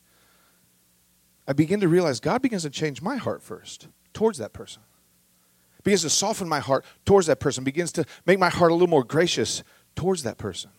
I 1.48 1.54
begin 1.54 1.80
to 1.80 1.88
realize 1.88 2.20
God 2.20 2.42
begins 2.42 2.64
to 2.64 2.70
change 2.70 3.02
my 3.02 3.18
heart 3.18 3.42
first 3.42 3.88
towards 4.14 4.38
that 4.38 4.54
person. 4.54 4.84
Begins 5.84 6.04
to 6.04 6.10
soften 6.12 6.48
my 6.48 6.60
heart 6.60 6.86
towards 7.06 7.28
that 7.28 7.40
person, 7.40 7.64
begins 7.64 7.92
to 7.94 8.06
make 8.26 8.38
my 8.38 8.50
heart 8.50 8.72
a 8.72 8.76
little 8.76 8.88
more 8.88 9.04
gracious 9.04 9.64
towards 9.96 10.24
that 10.24 10.38
person. 10.38 10.70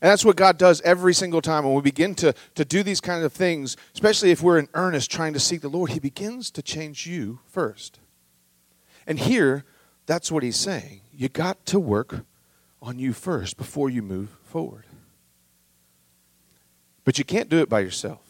And 0.00 0.10
that's 0.10 0.24
what 0.24 0.36
God 0.36 0.56
does 0.56 0.80
every 0.80 1.12
single 1.12 1.42
time 1.42 1.64
when 1.64 1.74
we 1.74 1.82
begin 1.82 2.14
to, 2.16 2.34
to 2.54 2.64
do 2.64 2.82
these 2.82 3.00
kind 3.00 3.22
of 3.22 3.32
things, 3.32 3.76
especially 3.92 4.30
if 4.30 4.42
we're 4.42 4.58
in 4.58 4.68
earnest 4.72 5.10
trying 5.10 5.34
to 5.34 5.40
seek 5.40 5.60
the 5.60 5.68
Lord, 5.68 5.90
He 5.90 6.00
begins 6.00 6.50
to 6.52 6.62
change 6.62 7.06
you 7.06 7.40
first. 7.46 8.00
And 9.06 9.18
here, 9.18 9.64
that's 10.06 10.32
what 10.32 10.42
He's 10.42 10.56
saying. 10.56 11.02
You 11.12 11.28
got 11.28 11.66
to 11.66 11.78
work 11.78 12.24
on 12.80 12.98
you 12.98 13.12
first 13.12 13.58
before 13.58 13.90
you 13.90 14.00
move 14.00 14.30
forward. 14.42 14.84
But 17.04 17.18
you 17.18 17.24
can't 17.24 17.50
do 17.50 17.58
it 17.58 17.68
by 17.68 17.80
yourself. 17.80 18.20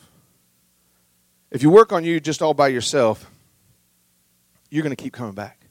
If 1.52 1.62
you 1.62 1.70
work 1.70 1.92
on 1.92 2.04
you 2.04 2.18
just 2.18 2.42
all 2.42 2.54
by 2.54 2.68
yourself, 2.68 3.30
you're 4.70 4.82
going 4.82 4.94
to 4.94 5.00
keep 5.00 5.12
coming 5.12 5.34
back. 5.34 5.66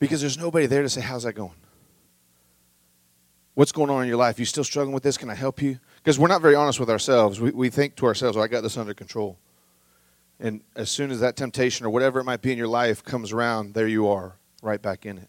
Because 0.00 0.20
there's 0.20 0.38
nobody 0.38 0.66
there 0.66 0.82
to 0.82 0.88
say, 0.88 1.00
How's 1.00 1.22
that 1.22 1.34
going? 1.34 1.52
What's 3.60 3.72
going 3.72 3.90
on 3.90 4.00
in 4.00 4.08
your 4.08 4.16
life? 4.16 4.38
You 4.38 4.46
still 4.46 4.64
struggling 4.64 4.94
with 4.94 5.02
this? 5.02 5.18
Can 5.18 5.28
I 5.28 5.34
help 5.34 5.60
you? 5.60 5.78
Because 5.96 6.18
we're 6.18 6.28
not 6.28 6.40
very 6.40 6.54
honest 6.54 6.80
with 6.80 6.88
ourselves. 6.88 7.42
We, 7.42 7.50
we 7.50 7.68
think 7.68 7.94
to 7.96 8.06
ourselves, 8.06 8.38
oh, 8.38 8.40
I 8.40 8.48
got 8.48 8.62
this 8.62 8.78
under 8.78 8.94
control. 8.94 9.36
And 10.38 10.62
as 10.76 10.90
soon 10.90 11.10
as 11.10 11.20
that 11.20 11.36
temptation 11.36 11.84
or 11.84 11.90
whatever 11.90 12.20
it 12.20 12.24
might 12.24 12.40
be 12.40 12.52
in 12.52 12.56
your 12.56 12.68
life 12.68 13.04
comes 13.04 13.32
around, 13.32 13.74
there 13.74 13.86
you 13.86 14.08
are, 14.08 14.38
right 14.62 14.80
back 14.80 15.04
in 15.04 15.18
it. 15.18 15.28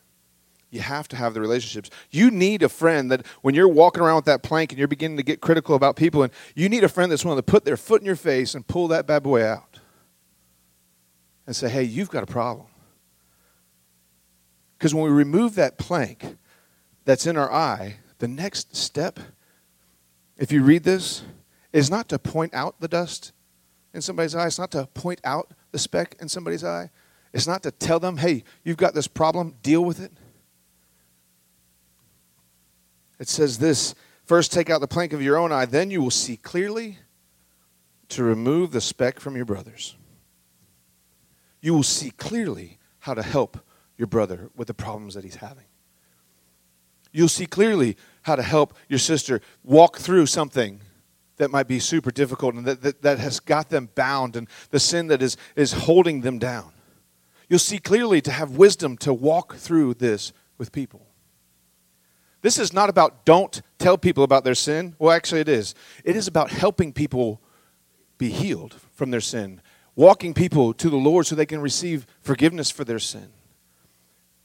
You 0.70 0.80
have 0.80 1.10
to 1.10 1.18
have 1.18 1.34
the 1.34 1.42
relationships. 1.42 1.90
You 2.10 2.32
need 2.32 2.64
a 2.64 2.70
friend 2.70 3.12
that 3.12 3.28
when 3.42 3.54
you're 3.54 3.68
walking 3.68 4.02
around 4.02 4.16
with 4.16 4.26
that 4.26 4.44
plank 4.44 4.72
and 4.72 4.80
you're 4.80 4.88
beginning 4.88 5.18
to 5.18 5.24
get 5.24 5.42
critical 5.42 5.76
about 5.76 5.98
people, 5.98 6.24
and 6.24 6.32
you 6.56 6.70
need 6.70 6.86
a 6.86 6.90
friend 6.90 7.12
that's 7.12 7.26
willing 7.26 7.38
to 7.38 7.44
put 7.44 7.66
their 7.66 7.76
foot 7.76 8.00
in 8.00 8.06
your 8.06 8.16
face 8.16 8.56
and 8.56 8.66
pull 8.66 8.88
that 8.88 9.06
bad 9.06 9.24
boy 9.24 9.46
out 9.46 9.82
and 11.46 11.54
say, 11.54 11.68
hey, 11.68 11.84
you've 11.84 12.10
got 12.10 12.24
a 12.24 12.28
problem. 12.28 12.68
Because 14.78 14.96
when 14.96 15.04
we 15.04 15.10
remove 15.10 15.56
that 15.56 15.78
plank 15.78 16.38
that's 17.04 17.28
in 17.28 17.36
our 17.36 17.52
eye, 17.52 17.98
the 18.22 18.28
next 18.28 18.76
step, 18.76 19.20
if 20.38 20.52
you 20.52 20.62
read 20.62 20.84
this, 20.84 21.24
is 21.74 21.90
not 21.90 22.08
to 22.10 22.20
point 22.20 22.54
out 22.54 22.80
the 22.80 22.88
dust 22.88 23.32
in 23.96 24.02
somebody's 24.02 24.36
eye. 24.36 24.46
It's 24.46 24.60
not 24.60 24.70
to 24.72 24.86
point 24.94 25.20
out 25.24 25.52
the 25.72 25.80
speck 25.80 26.16
in 26.22 26.30
somebody's 26.30 26.64
eye. 26.64 26.92
It's 27.34 27.48
not 27.48 27.64
to 27.64 27.72
tell 27.72 28.00
them, 28.00 28.18
hey, 28.18 28.44
you've 28.64 28.78
got 28.78 28.94
this 28.94 29.08
problem, 29.08 29.56
deal 29.64 29.84
with 29.84 30.00
it. 30.00 30.12
It 33.20 33.28
says 33.28 33.58
this 33.58 33.96
first 34.24 34.54
take 34.54 34.70
out 34.70 34.82
the 34.82 34.88
plank 34.88 35.14
of 35.14 35.24
your 35.24 35.36
own 35.36 35.52
eye, 35.52 35.66
then 35.66 35.90
you 35.90 36.00
will 36.04 36.12
see 36.12 36.38
clearly 36.38 37.00
to 38.10 38.24
remove 38.24 38.72
the 38.72 38.82
speck 38.82 39.20
from 39.20 39.36
your 39.36 39.46
brother's. 39.46 39.96
You 41.60 41.74
will 41.74 41.82
see 41.82 42.12
clearly 42.12 42.78
how 43.00 43.16
to 43.16 43.24
help 43.24 43.58
your 43.98 44.08
brother 44.08 44.52
with 44.56 44.68
the 44.68 44.76
problems 44.76 45.16
that 45.16 45.24
he's 45.24 45.38
having. 45.38 45.66
You'll 47.12 47.28
see 47.28 47.46
clearly 47.46 47.98
how 48.24 48.36
to 48.36 48.44
help 48.44 48.76
your 48.88 49.00
sister 49.00 49.42
walk 49.64 49.98
through 49.98 50.28
something 50.28 50.82
that 51.38 51.50
might 51.52 51.68
be 51.68 51.80
super 51.80 52.12
difficult 52.12 52.56
and 52.56 52.66
that, 52.66 52.82
that, 52.82 53.02
that 53.02 53.20
has 53.20 53.40
got 53.40 53.70
them 53.70 53.90
bound 53.96 54.36
and 54.36 54.48
the 54.70 54.80
sin 54.80 55.08
that 55.08 55.22
is, 55.22 55.38
is 55.56 55.74
holding 55.74 56.22
them 56.22 56.38
down. 56.38 56.72
You'll 57.50 57.60
see 57.60 57.80
clearly 57.80 58.22
to 58.22 58.32
have 58.32 58.52
wisdom 58.52 58.96
to 58.98 59.14
walk 59.14 59.56
through 59.56 59.96
this 59.96 60.34
with 60.58 60.72
people. 60.72 61.08
This 62.42 62.58
is 62.58 62.74
not 62.74 62.90
about 62.90 63.26
don't 63.26 63.62
tell 63.78 63.98
people 63.98 64.24
about 64.24 64.44
their 64.44 64.56
sin. 64.56 64.96
Well, 65.00 65.12
actually, 65.12 65.42
it 65.42 65.50
is. 65.50 65.76
It 66.04 66.16
is 66.16 66.28
about 66.28 66.50
helping 66.50 66.94
people 66.94 67.42
be 68.18 68.30
healed 68.30 68.76
from 68.94 69.12
their 69.12 69.22
sin, 69.22 69.62
walking 69.96 70.34
people 70.34 70.74
to 70.76 70.90
the 70.90 70.96
Lord 70.96 71.26
so 71.26 71.36
they 71.36 71.46
can 71.46 71.62
receive 71.62 72.06
forgiveness 72.22 72.72
for 72.72 72.84
their 72.84 73.00
sin, 73.00 73.30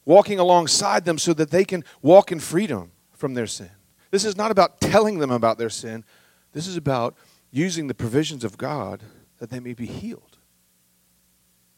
walking 0.06 0.38
alongside 0.38 1.04
them 1.04 1.18
so 1.18 1.34
that 1.34 1.50
they 1.50 1.64
can 1.64 1.84
walk 2.00 2.32
in 2.32 2.40
freedom 2.40 2.92
from 3.12 3.34
their 3.34 3.46
sin. 3.46 3.70
This 4.10 4.24
is 4.24 4.36
not 4.36 4.50
about 4.50 4.80
telling 4.80 5.18
them 5.18 5.30
about 5.30 5.58
their 5.58 5.68
sin. 5.68 6.04
This 6.52 6.66
is 6.66 6.76
about 6.76 7.16
using 7.50 7.88
the 7.88 7.94
provisions 7.94 8.44
of 8.44 8.56
God 8.56 9.02
that 9.38 9.50
they 9.50 9.60
may 9.60 9.74
be 9.74 9.86
healed. 9.86 10.38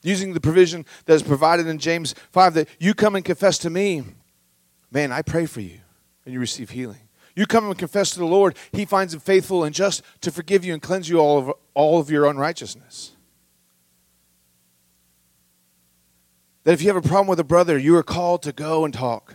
Using 0.03 0.35
the 0.35 0.41
provision 0.41 0.87
that 1.07 1.15
is 1.15 1.23
provided 1.23 1.67
in 1.67 1.79
James 1.79 2.15
5 2.31 2.55
that 2.55 2.69
you 2.79 2.95
come 2.95 3.17
and 3.17 3.25
confess 3.25 3.59
to 3.59 3.71
me, 3.71 4.05
man, 4.93 5.11
I 5.11 5.23
pray 5.23 5.47
for 5.47 5.61
you, 5.61 5.81
and 6.25 6.33
you 6.33 6.39
receive 6.39 6.71
healing. 6.71 7.09
You 7.35 7.47
come 7.47 7.67
and 7.67 7.79
confess 7.79 8.11
to 8.13 8.19
the 8.19 8.27
Lord, 8.27 8.57
He 8.73 8.85
finds 8.85 9.15
it 9.15 9.23
faithful 9.23 9.65
and 9.65 9.75
just 9.75 10.03
to 10.21 10.31
forgive 10.31 10.65
you 10.65 10.73
and 10.73 10.83
cleanse 10.83 11.09
you 11.09 11.19
all 11.19 11.39
of, 11.39 11.53
all 11.75 11.99
of 11.99 12.11
your 12.11 12.27
unrighteousness. 12.27 13.13
That 16.69 16.75
if 16.75 16.83
you 16.83 16.89
have 16.89 17.03
a 17.03 17.09
problem 17.09 17.29
with 17.29 17.41
a 17.41 17.45
brother, 17.45 17.79
you 17.79 17.97
are 17.97 18.03
called 18.03 18.43
to 18.43 18.53
go 18.53 18.85
and 18.85 18.93
talk 18.93 19.35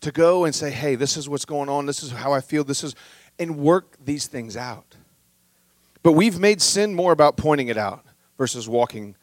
to 0.00 0.10
go 0.10 0.46
and 0.46 0.54
say, 0.54 0.70
hey, 0.70 0.94
this 0.94 1.18
is 1.18 1.28
what's 1.28 1.44
going 1.44 1.68
on, 1.68 1.84
this 1.84 2.02
is 2.02 2.12
how 2.12 2.32
I 2.32 2.40
feel, 2.40 2.64
this 2.64 2.82
is, 2.82 2.94
and 3.38 3.58
work 3.58 3.98
these 4.02 4.26
things 4.26 4.56
out. 4.56 4.96
But 6.02 6.12
we've 6.12 6.38
made 6.38 6.62
sin 6.62 6.94
more 6.94 7.12
about 7.12 7.36
pointing 7.36 7.68
it 7.68 7.76
out 7.76 8.06
versus 8.38 8.66
walking 8.70 9.16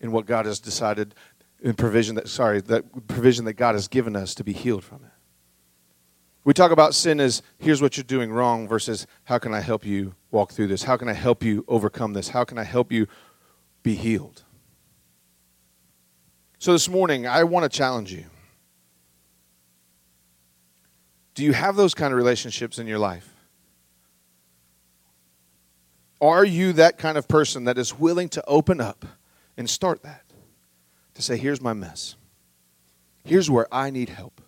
in 0.00 0.10
what 0.10 0.26
God 0.26 0.44
has 0.44 0.58
decided 0.58 1.14
in 1.62 1.74
provision 1.74 2.16
that, 2.16 2.26
sorry, 2.26 2.60
that 2.62 3.06
provision 3.06 3.44
that 3.44 3.52
God 3.52 3.76
has 3.76 3.86
given 3.86 4.16
us 4.16 4.34
to 4.34 4.42
be 4.42 4.52
healed 4.52 4.82
from 4.82 5.04
it. 5.04 5.12
We 6.42 6.52
talk 6.52 6.72
about 6.72 6.96
sin 6.96 7.20
as 7.20 7.42
here's 7.60 7.80
what 7.80 7.96
you're 7.96 8.02
doing 8.02 8.32
wrong 8.32 8.66
versus 8.66 9.06
how 9.22 9.38
can 9.38 9.54
I 9.54 9.60
help 9.60 9.86
you 9.86 10.16
walk 10.32 10.50
through 10.50 10.66
this? 10.66 10.82
How 10.82 10.96
can 10.96 11.08
I 11.08 11.12
help 11.12 11.44
you 11.44 11.64
overcome 11.68 12.12
this? 12.12 12.30
How 12.30 12.42
can 12.42 12.58
I 12.58 12.64
help 12.64 12.90
you 12.90 13.06
be 13.84 13.94
healed? 13.94 14.42
So 16.58 16.72
this 16.72 16.88
morning, 16.88 17.26
I 17.26 17.44
want 17.44 17.70
to 17.70 17.76
challenge 17.76 18.12
you. 18.12 18.24
Do 21.34 21.44
you 21.44 21.52
have 21.52 21.76
those 21.76 21.92
kind 21.92 22.12
of 22.12 22.16
relationships 22.16 22.78
in 22.78 22.86
your 22.86 22.98
life? 22.98 23.30
Are 26.20 26.44
you 26.44 26.72
that 26.74 26.96
kind 26.96 27.18
of 27.18 27.28
person 27.28 27.64
that 27.64 27.76
is 27.76 27.98
willing 27.98 28.30
to 28.30 28.44
open 28.46 28.80
up 28.80 29.04
and 29.56 29.68
start 29.68 30.02
that? 30.02 30.22
To 31.14 31.22
say, 31.22 31.36
here's 31.36 31.60
my 31.60 31.74
mess. 31.74 32.16
Here's 33.24 33.50
where 33.50 33.66
I 33.72 33.90
need 33.90 34.08
help. 34.08 34.40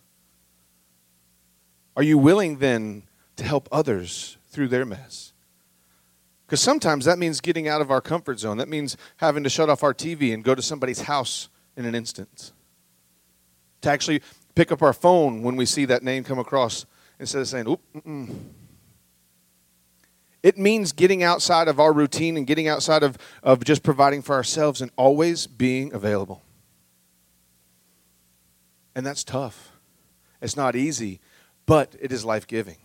Are 1.95 2.03
you 2.03 2.17
willing 2.17 2.59
then 2.59 3.03
to 3.37 3.45
help 3.45 3.69
others 3.71 4.39
through 4.51 4.69
their 4.69 4.87
mess? 4.87 5.35
Because 6.47 6.61
sometimes 6.63 7.05
that 7.05 7.19
means 7.19 7.43
getting 7.43 7.69
out 7.69 7.83
of 7.83 7.91
our 7.91 8.01
comfort 8.01 8.39
zone. 8.39 8.57
That 8.57 8.69
means 8.69 8.97
having 9.19 9.45
to 9.45 9.51
shut 9.51 9.69
off 9.69 9.83
our 9.83 9.93
TV 9.93 10.33
and 10.33 10.43
go 10.43 10.55
to 10.55 10.63
somebody's 10.63 11.03
house 11.03 11.51
in 11.79 11.87
an 11.87 11.95
instant. 11.95 12.53
To 13.81 13.91
actually 13.91 14.21
pick 14.55 14.71
up 14.71 14.83
our 14.83 14.93
phone 14.93 15.43
when 15.43 15.57
we 15.57 15.65
see 15.65 15.87
that 15.87 16.03
name 16.03 16.25
come 16.25 16.39
across 16.39 16.85
instead 17.19 17.41
of 17.41 17.49
saying, 17.49 17.69
oop, 17.69 17.81
mm-mm. 17.95 18.35
It 20.43 20.57
means 20.57 20.93
getting 20.93 21.23
outside 21.23 21.67
of 21.67 21.81
our 21.81 21.93
routine 21.93 22.37
and 22.37 22.47
getting 22.47 22.69
outside 22.69 23.03
of, 23.03 23.19
of 23.43 23.65
just 23.65 23.83
providing 23.83 24.23
for 24.23 24.37
ourselves 24.37 24.81
and 24.81 24.91
always 24.97 25.47
being 25.47 25.93
available. 25.93 26.43
And 28.95 29.05
that's 29.05 29.25
tough. 29.25 29.73
It's 30.41 30.57
not 30.57 30.77
easy, 30.77 31.21
but 31.67 31.97
it 32.01 32.13
is 32.13 32.25
life 32.25 32.47
giving. 32.47 32.77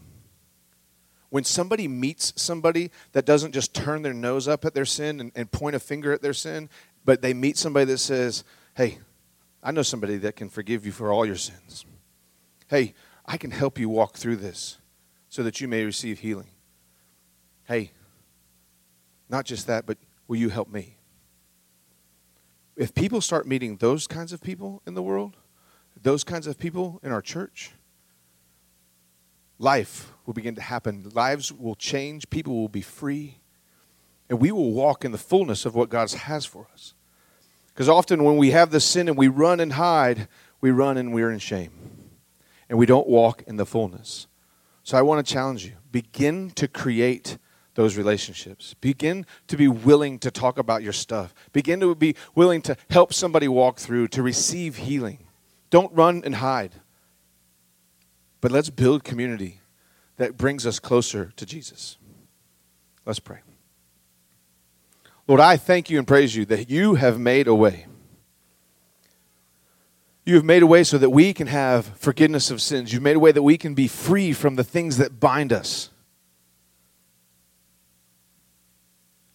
When 1.29 1.43
somebody 1.43 1.87
meets 1.87 2.33
somebody 2.35 2.91
that 3.11 3.25
doesn't 3.25 3.53
just 3.53 3.73
turn 3.73 4.01
their 4.01 4.13
nose 4.13 4.47
up 4.47 4.65
at 4.65 4.73
their 4.73 4.85
sin 4.85 5.19
and, 5.19 5.31
and 5.35 5.51
point 5.51 5.75
a 5.75 5.79
finger 5.79 6.11
at 6.11 6.23
their 6.23 6.33
sin, 6.33 6.69
but 7.05 7.21
they 7.21 7.33
meet 7.33 7.57
somebody 7.57 7.85
that 7.85 7.99
says, 7.99 8.43
Hey, 8.75 8.99
I 9.61 9.71
know 9.71 9.83
somebody 9.83 10.17
that 10.17 10.35
can 10.35 10.49
forgive 10.49 10.85
you 10.85 10.91
for 10.91 11.11
all 11.11 11.25
your 11.25 11.35
sins. 11.35 11.85
Hey, 12.67 12.93
I 13.25 13.37
can 13.37 13.51
help 13.51 13.77
you 13.77 13.87
walk 13.87 14.17
through 14.17 14.37
this 14.37 14.79
so 15.29 15.43
that 15.43 15.61
you 15.61 15.67
may 15.67 15.83
receive 15.85 16.19
healing. 16.19 16.49
Hey, 17.65 17.91
not 19.29 19.45
just 19.45 19.67
that, 19.67 19.85
but 19.85 19.97
will 20.27 20.37
you 20.37 20.49
help 20.49 20.69
me? 20.69 20.97
If 22.75 22.93
people 22.93 23.21
start 23.21 23.47
meeting 23.47 23.77
those 23.77 24.07
kinds 24.07 24.33
of 24.33 24.41
people 24.41 24.81
in 24.87 24.95
the 24.95 25.03
world, 25.03 25.37
those 26.01 26.23
kinds 26.23 26.47
of 26.47 26.57
people 26.57 26.99
in 27.03 27.11
our 27.11 27.21
church, 27.21 27.71
life 29.59 30.11
will 30.25 30.33
begin 30.33 30.55
to 30.55 30.61
happen. 30.61 31.09
Lives 31.13 31.51
will 31.51 31.75
change. 31.75 32.29
People 32.29 32.55
will 32.55 32.69
be 32.69 32.81
free. 32.81 33.39
And 34.29 34.39
we 34.39 34.51
will 34.51 34.71
walk 34.73 35.05
in 35.05 35.11
the 35.11 35.17
fullness 35.17 35.65
of 35.65 35.75
what 35.75 35.89
God 35.89 36.11
has 36.11 36.45
for 36.45 36.67
us. 36.73 36.95
Because 37.73 37.89
often 37.89 38.23
when 38.23 38.37
we 38.37 38.51
have 38.51 38.71
the 38.71 38.79
sin 38.79 39.07
and 39.07 39.17
we 39.17 39.27
run 39.27 39.59
and 39.59 39.73
hide, 39.73 40.27
we 40.61 40.71
run 40.71 40.97
and 40.97 41.13
we're 41.13 41.31
in 41.31 41.39
shame. 41.39 41.71
And 42.69 42.77
we 42.77 42.85
don't 42.85 43.07
walk 43.07 43.43
in 43.47 43.57
the 43.57 43.65
fullness. 43.65 44.27
So 44.83 44.97
I 44.97 45.01
want 45.01 45.25
to 45.25 45.33
challenge 45.33 45.65
you 45.65 45.73
begin 45.91 46.49
to 46.51 46.67
create 46.67 47.37
those 47.75 47.97
relationships. 47.97 48.75
Begin 48.81 49.25
to 49.47 49.57
be 49.57 49.67
willing 49.67 50.19
to 50.19 50.29
talk 50.31 50.57
about 50.57 50.83
your 50.83 50.93
stuff. 50.93 51.33
Begin 51.53 51.79
to 51.79 51.95
be 51.95 52.15
willing 52.35 52.61
to 52.63 52.75
help 52.89 53.13
somebody 53.13 53.47
walk 53.47 53.79
through, 53.79 54.09
to 54.09 54.21
receive 54.21 54.77
healing. 54.77 55.25
Don't 55.69 55.91
run 55.93 56.21
and 56.25 56.35
hide. 56.35 56.75
But 58.41 58.51
let's 58.51 58.69
build 58.69 59.03
community 59.03 59.61
that 60.17 60.37
brings 60.37 60.67
us 60.67 60.79
closer 60.79 61.31
to 61.35 61.45
Jesus. 61.45 61.97
Let's 63.05 63.19
pray. 63.19 63.39
Lord, 65.27 65.39
I 65.39 65.57
thank 65.57 65.89
you 65.89 65.97
and 65.97 66.07
praise 66.07 66.35
you 66.35 66.45
that 66.45 66.69
you 66.69 66.95
have 66.95 67.19
made 67.19 67.47
a 67.47 67.55
way. 67.55 67.85
You 70.25 70.35
have 70.35 70.43
made 70.45 70.63
a 70.63 70.67
way 70.67 70.83
so 70.83 70.97
that 70.97 71.09
we 71.09 71.33
can 71.33 71.47
have 71.47 71.85
forgiveness 71.97 72.49
of 72.51 72.61
sins. 72.61 72.93
You've 72.93 73.03
made 73.03 73.15
a 73.15 73.19
way 73.19 73.31
that 73.31 73.43
we 73.43 73.57
can 73.57 73.73
be 73.73 73.87
free 73.87 74.33
from 74.33 74.55
the 74.55 74.63
things 74.63 74.97
that 74.97 75.19
bind 75.19 75.51
us. 75.51 75.89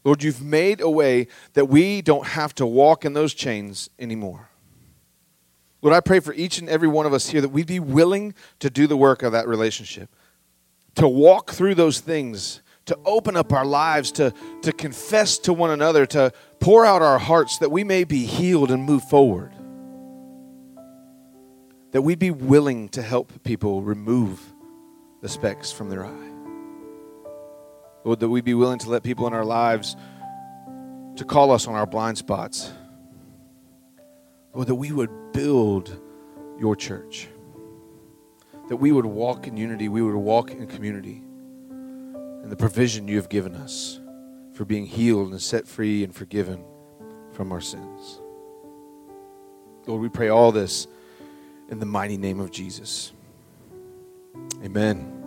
Lord, 0.05 0.23
you've 0.23 0.43
made 0.43 0.81
a 0.81 0.89
way 0.89 1.29
that 1.53 1.67
we 1.67 2.01
don't 2.01 2.27
have 2.29 2.55
to 2.57 2.67
walk 2.67 3.05
in 3.05 3.13
those 3.13 3.35
chains 3.35 3.91
anymore. 3.99 4.49
Lord, 5.83 5.95
I 5.95 6.01
pray 6.01 6.21
for 6.21 6.33
each 6.33 6.59
and 6.59 6.69
every 6.69 6.89
one 6.89 7.07
of 7.07 7.13
us 7.13 7.29
here 7.29 7.41
that 7.41 7.51
we'd 7.51 7.67
be 7.67 7.81
willing 7.81 8.35
to 8.61 8.71
do 8.71 8.87
the 8.87 8.97
work 8.97 9.23
of 9.23 9.33
that 9.33 9.47
relationship, 9.47 10.09
to 10.95 11.07
walk 11.07 11.53
through 11.53 11.75
those 11.75 12.01
things, 12.01 12.63
to 12.89 12.99
open 13.05 13.37
up 13.37 13.53
our 13.53 13.67
lives, 13.67 14.11
to, 14.13 14.33
to 14.63 14.73
confess 14.73 15.39
to 15.39 15.53
one 15.53 15.71
another, 15.71 16.07
to 16.07 16.33
pour 16.59 16.85
out 16.85 17.03
our 17.03 17.19
hearts 17.19 17.59
that 17.59 17.71
we 17.71 17.85
may 17.85 18.05
be 18.05 18.25
healed 18.25 18.71
and 18.71 18.83
move 18.83 19.05
forward. 19.05 19.53
That 21.93 22.03
we'd 22.03 22.19
be 22.19 22.31
willing 22.31 22.89
to 22.91 23.03
help 23.03 23.45
people 23.45 23.83
remove 23.83 24.41
the 25.21 25.29
specks 25.29 25.71
from 25.71 25.91
their 25.91 26.05
eye. 26.05 26.31
Lord, 28.05 28.21
that 28.21 28.29
we'd 28.29 28.45
be 28.45 28.55
willing 28.55 28.79
to 28.81 28.91
let 28.91 29.03
people 29.03 29.27
in 29.27 29.35
our 29.35 29.45
lives 29.45 29.97
to 31.17 31.25
call 31.27 31.51
us 31.51 31.67
on 31.67 31.75
our 31.75 31.87
blind 31.87 32.17
spots. 32.17 32.73
Lord, 34.55 34.69
that 34.69 34.77
we 34.77 34.93
would 34.93 35.33
build 35.33 36.01
your 36.59 36.75
church. 36.75 37.29
That 38.69 38.77
we 38.77 38.93
would 38.93 39.07
walk 39.07 39.47
in 39.47 39.57
unity, 39.57 39.89
we 39.89 40.01
would 40.01 40.15
walk 40.15 40.53
in 40.53 40.67
community. 40.67 41.23
And 42.43 42.51
the 42.51 42.57
provision 42.57 43.09
you 43.09 43.17
have 43.17 43.29
given 43.29 43.55
us 43.55 44.01
for 44.53 44.65
being 44.65 44.87
healed 44.87 45.31
and 45.31 45.41
set 45.41 45.67
free 45.67 46.05
and 46.05 46.15
forgiven 46.15 46.65
from 47.33 47.53
our 47.53 47.61
sins. 47.61 48.21
Lord, 49.87 50.03
we 50.03 50.09
pray 50.09 50.29
all 50.29 50.53
this 50.53 50.87
in 51.71 51.79
the 51.79 51.87
mighty 51.87 52.17
name 52.17 52.41
of 52.41 52.51
Jesus. 52.51 53.13
Amen. 54.65 55.18